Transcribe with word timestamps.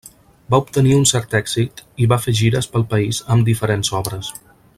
Va 0.53 0.59
obtenir 0.61 0.95
un 0.99 1.03
cert 1.09 1.35
èxit 1.41 1.83
i 2.05 2.07
va 2.15 2.19
fer 2.25 2.35
gires 2.41 2.69
pel 2.73 2.87
país 2.95 3.21
amb 3.37 3.53
diferents 3.53 3.95
obres. 4.03 4.35